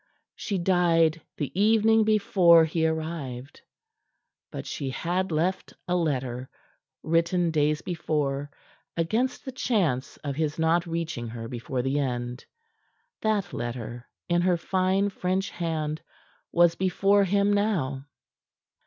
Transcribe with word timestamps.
She 0.35 0.57
died 0.57 1.21
the 1.37 1.51
evening 1.53 2.03
before 2.05 2.65
he 2.65 2.87
arrived. 2.87 3.61
But 4.49 4.65
she 4.65 4.89
had 4.89 5.31
left 5.31 5.73
a 5.87 5.95
letter, 5.95 6.49
written 7.03 7.51
days 7.51 7.83
before, 7.83 8.49
against 8.97 9.45
the 9.45 9.51
chance 9.51 10.17
of 10.23 10.35
his 10.37 10.57
not 10.57 10.87
reaching 10.87 11.27
her 11.27 11.47
before 11.47 11.83
the 11.83 11.99
end. 11.99 12.43
That 13.21 13.53
letter, 13.53 14.07
in 14.27 14.41
her 14.41 14.57
fine 14.57 15.09
French 15.09 15.51
hand, 15.51 16.01
was 16.51 16.73
before 16.73 17.23
him 17.25 17.53
now. 17.53 18.07